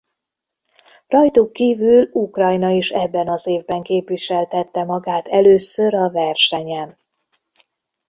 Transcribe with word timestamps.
Rajtuk 1.07 1.51
kívül 1.53 2.09
Ukrajna 2.11 2.69
is 2.69 2.89
ebben 2.89 3.27
az 3.29 3.47
évben 3.47 3.81
képviseltette 3.81 4.83
magát 4.83 5.27
először 5.27 5.93
a 5.93 6.11
versenyen. 6.11 6.95